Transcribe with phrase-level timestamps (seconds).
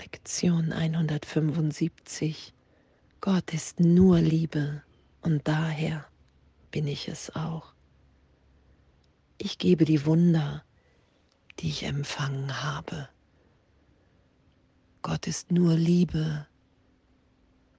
[0.00, 2.54] Lektion 175.
[3.20, 4.82] Gott ist nur Liebe
[5.22, 6.06] und daher
[6.70, 7.72] bin ich es auch.
[9.38, 10.64] Ich gebe die Wunder,
[11.58, 13.08] die ich empfangen habe.
[15.02, 16.46] Gott ist nur Liebe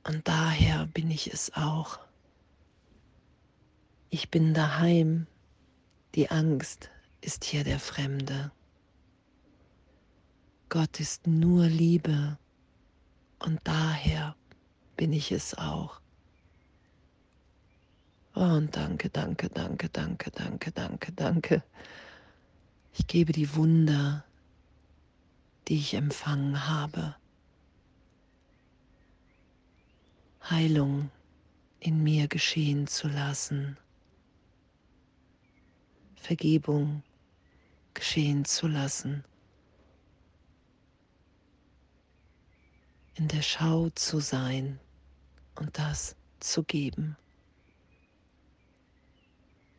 [0.04, 2.00] und daher bin ich es auch.
[4.10, 5.26] Ich bin daheim,
[6.16, 6.90] die Angst
[7.22, 8.52] ist hier der Fremde.
[10.70, 12.38] Gott ist nur Liebe
[13.40, 14.36] und daher
[14.98, 16.00] bin ich es auch.
[18.36, 21.64] Oh, und danke, danke, danke, danke, danke, danke, danke.
[22.94, 24.24] Ich gebe die Wunder,
[25.68, 27.16] die ich empfangen habe.
[30.52, 31.10] Heilung
[31.80, 33.76] in mir geschehen zu lassen.
[36.16, 37.02] Vergebung
[37.96, 39.24] geschehen zu lassen.
[43.20, 44.80] In der Schau zu sein
[45.56, 47.18] und das zu geben.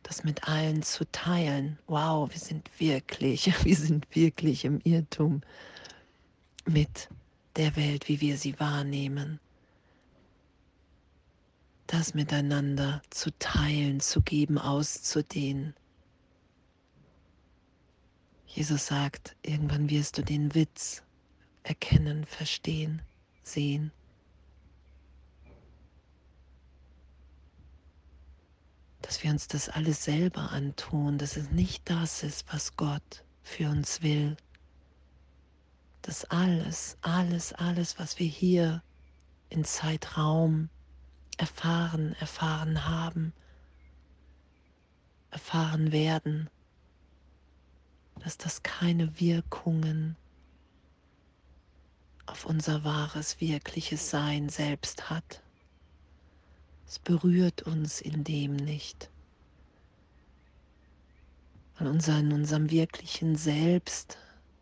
[0.03, 1.79] Das mit allen zu teilen.
[1.87, 5.41] Wow, wir sind wirklich, wir sind wirklich im Irrtum
[6.65, 7.09] mit
[7.55, 9.39] der Welt, wie wir sie wahrnehmen.
[11.87, 15.73] Das miteinander zu teilen, zu geben, auszudehnen.
[18.45, 21.01] Jesus sagt, irgendwann wirst du den Witz
[21.63, 23.01] erkennen, verstehen,
[23.43, 23.91] sehen.
[29.01, 33.69] Dass wir uns das alles selber antun, dass es nicht das ist, was Gott für
[33.69, 34.37] uns will.
[36.01, 38.83] Dass alles, alles, alles, was wir hier
[39.49, 40.69] in Zeitraum
[41.37, 43.33] erfahren, erfahren haben,
[45.31, 46.49] erfahren werden,
[48.19, 50.15] dass das keine Wirkungen
[52.25, 55.41] auf unser wahres, wirkliches Sein selbst hat.
[56.87, 59.09] Es berührt uns in dem nicht.
[61.77, 64.17] Weil unser, in unserem wirklichen Selbst,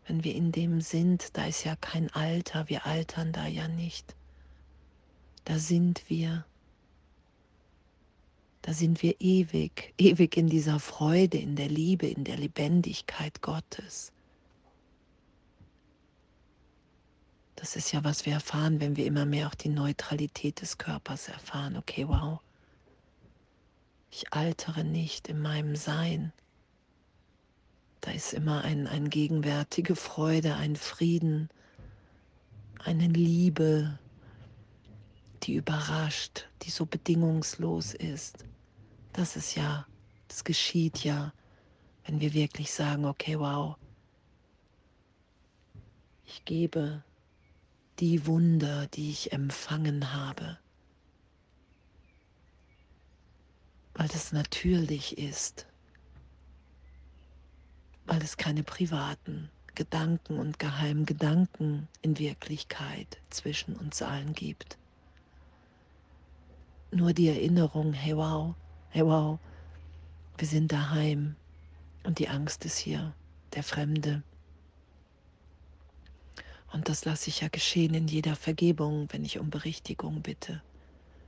[0.06, 4.14] wenn wir in dem sind, da ist ja kein Alter, wir altern da ja nicht.
[5.44, 6.44] Da sind wir.
[8.62, 14.12] Da sind wir ewig, ewig in dieser Freude, in der Liebe, in der Lebendigkeit Gottes.
[17.60, 21.28] Das ist ja, was wir erfahren, wenn wir immer mehr auch die Neutralität des Körpers
[21.28, 21.76] erfahren.
[21.76, 22.40] Okay, wow.
[24.10, 26.32] Ich altere nicht in meinem Sein.
[28.00, 31.50] Da ist immer ein, eine gegenwärtige Freude, ein Frieden,
[32.78, 33.98] eine Liebe,
[35.42, 38.46] die überrascht, die so bedingungslos ist.
[39.12, 39.86] Das ist ja,
[40.28, 41.34] das geschieht ja,
[42.06, 43.76] wenn wir wirklich sagen, okay, wow,
[46.24, 47.04] ich gebe
[48.00, 50.58] die Wunder, die ich empfangen habe,
[53.92, 55.66] weil das natürlich ist,
[58.06, 64.78] weil es keine privaten Gedanken und geheimen Gedanken in Wirklichkeit zwischen uns allen gibt.
[66.92, 68.54] Nur die Erinnerung, hey wow,
[68.88, 69.38] hey wow,
[70.38, 71.36] wir sind daheim
[72.04, 73.12] und die Angst ist hier,
[73.54, 74.22] der Fremde.
[76.72, 80.62] Und das lasse ich ja geschehen in jeder Vergebung, wenn ich um Berichtigung bitte.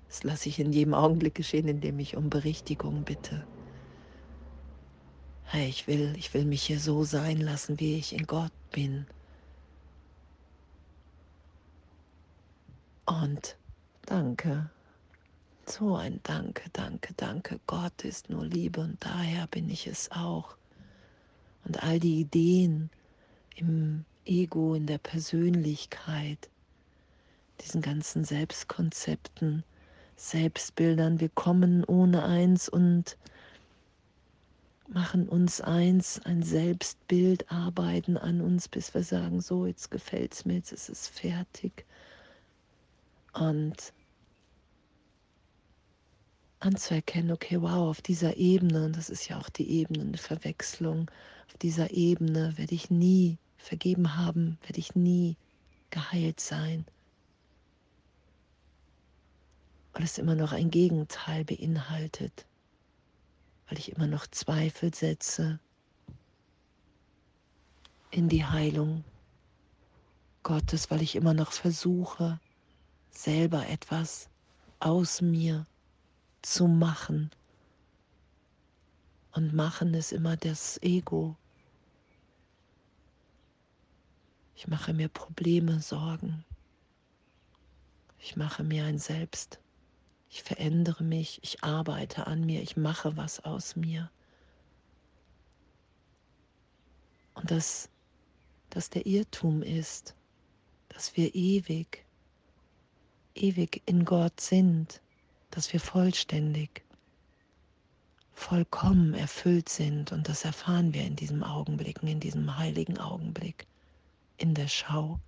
[0.09, 3.47] Das lasse ich in jedem Augenblick geschehen, indem ich um Berichtigung bitte.
[5.45, 9.07] Hey, ich will, ich will mich hier so sein lassen, wie ich in Gott bin.
[13.07, 13.57] Und
[14.07, 14.71] danke.
[15.67, 17.61] So ein Danke, danke, danke.
[17.67, 20.57] Gott ist nur Liebe und daher bin ich es auch.
[21.65, 22.91] Und all die Ideen
[23.57, 26.49] im Ego, in der Persönlichkeit,
[27.61, 29.65] diesen ganzen Selbstkonzepten,
[30.17, 33.17] Selbstbildern, wir kommen ohne eins und
[34.89, 40.45] machen uns eins, ein Selbstbild, arbeiten an uns, bis wir sagen, so, jetzt gefällt es
[40.45, 41.87] mir, jetzt ist es fertig.
[43.33, 43.93] Und
[46.61, 51.11] anzuerkennen, okay, wow, auf dieser Ebene, und das ist ja auch die Ebenenverwechslung,
[51.49, 55.37] auf dieser Ebene werde ich nie vergeben haben, werde ich nie
[55.91, 56.85] geheilt sein,
[59.93, 62.47] weil es immer noch ein Gegenteil beinhaltet,
[63.69, 65.61] weil ich immer noch Zweifel setze
[68.11, 69.05] in die Heilung
[70.43, 72.41] Gottes, weil ich immer noch versuche,
[73.11, 74.29] selber etwas
[74.81, 75.67] aus mir
[76.43, 77.31] zu machen.
[79.35, 81.37] Und machen ist immer das Ego.
[84.63, 86.45] Ich mache mir Probleme, Sorgen.
[88.21, 89.59] Ich mache mir ein Selbst.
[90.31, 94.09] Ich verändere mich, ich arbeite an mir, ich mache was aus mir.
[97.35, 97.91] Und dass
[98.71, 100.15] das der Irrtum ist,
[100.91, 102.07] dass wir ewig,
[103.35, 105.03] ewig in Gott sind,
[105.51, 106.85] dass wir vollständig,
[108.33, 110.13] vollkommen erfüllt sind.
[110.13, 113.67] Und das erfahren wir in diesem Augenblick, in diesem heiligen Augenblick,
[114.37, 115.21] in der Schau,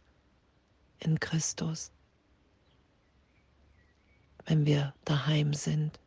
[0.98, 1.90] in Christus,
[4.46, 5.98] wenn wir daheim sind,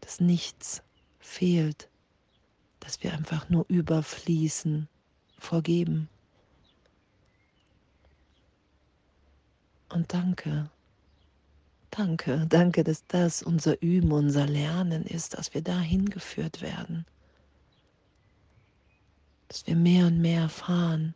[0.00, 0.82] dass nichts
[1.18, 1.88] fehlt,
[2.80, 4.88] dass wir einfach nur überfließen
[5.38, 6.08] vergeben.
[9.88, 10.70] Und danke,
[11.90, 17.06] danke, danke, dass das unser Üben, unser Lernen ist, dass wir dahin geführt werden.
[19.48, 21.14] Dass wir mehr und mehr erfahren,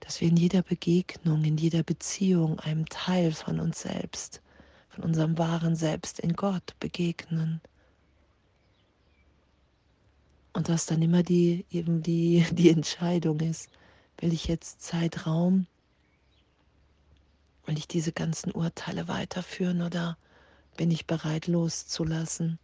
[0.00, 4.42] dass wir in jeder Begegnung, in jeder Beziehung einem Teil von uns selbst,
[4.88, 7.60] von unserem wahren Selbst in Gott begegnen.
[10.52, 13.70] Und dass dann immer die, eben die, die Entscheidung ist,
[14.18, 15.66] will ich jetzt Zeitraum,
[17.66, 20.18] will ich diese ganzen Urteile weiterführen oder
[20.76, 22.58] bin ich bereit loszulassen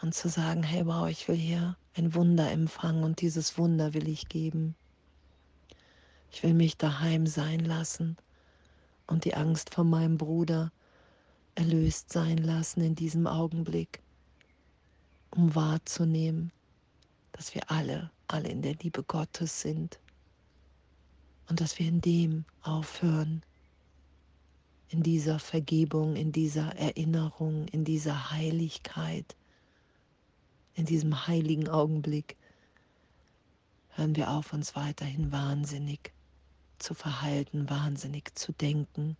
[0.00, 4.08] und zu sagen, hey wow, ich will hier ein Wunder empfangen und dieses Wunder will
[4.08, 4.74] ich geben.
[6.30, 8.16] Ich will mich daheim sein lassen
[9.06, 10.72] und die Angst vor meinem Bruder
[11.54, 14.00] erlöst sein lassen in diesem Augenblick,
[15.30, 16.52] um wahrzunehmen,
[17.32, 19.98] dass wir alle, alle in der Liebe Gottes sind
[21.48, 23.42] und dass wir in dem aufhören,
[24.88, 29.34] in dieser Vergebung, in dieser Erinnerung, in dieser Heiligkeit,
[30.76, 32.36] in diesem heiligen Augenblick,
[33.90, 36.12] hören wir auf, uns weiterhin wahnsinnig
[36.78, 39.16] zu verhalten, wahnsinnig zu denken,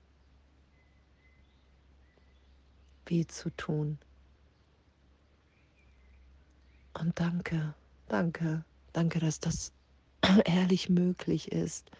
[3.06, 3.99] wie zu tun.
[6.94, 7.75] Und danke
[8.08, 9.73] Danke, danke, dass das
[10.44, 11.91] ehrlich möglich ist.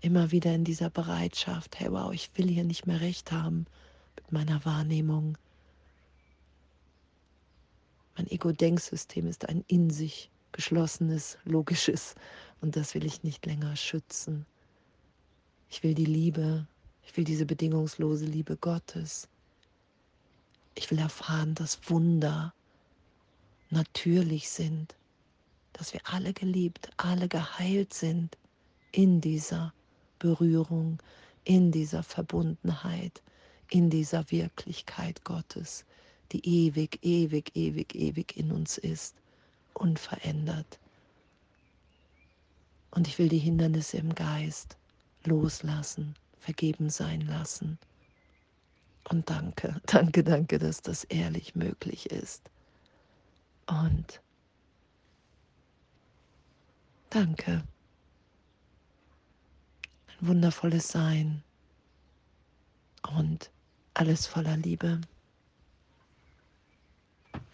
[0.00, 3.66] Immer wieder in dieser Bereitschaft, hey wow, ich will hier nicht mehr recht haben
[4.16, 5.38] mit meiner Wahrnehmung.
[8.16, 12.14] Mein Ego-Denksystem ist ein in sich geschlossenes, logisches
[12.60, 14.46] und das will ich nicht länger schützen.
[15.68, 16.66] Ich will die Liebe,
[17.04, 19.28] ich will diese bedingungslose Liebe Gottes.
[20.74, 22.54] Ich will erfahren, dass Wunder
[23.70, 24.94] natürlich sind
[25.74, 28.38] dass wir alle geliebt, alle geheilt sind
[28.92, 29.74] in dieser
[30.18, 31.02] Berührung,
[31.44, 33.22] in dieser Verbundenheit,
[33.68, 35.84] in dieser Wirklichkeit Gottes,
[36.32, 39.16] die ewig, ewig, ewig, ewig in uns ist,
[39.74, 40.78] unverändert.
[42.90, 44.76] Und ich will die Hindernisse im Geist
[45.24, 47.78] loslassen, vergeben sein lassen.
[49.08, 52.50] Und danke, danke, danke, dass das ehrlich möglich ist.
[53.66, 54.20] Und
[57.14, 57.62] Danke.
[60.08, 61.44] Ein wundervolles Sein
[63.16, 63.52] und
[63.94, 65.00] alles voller Liebe.